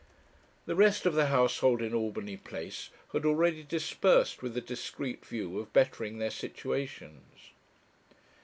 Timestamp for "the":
0.65-0.73, 1.13-1.27, 4.55-4.59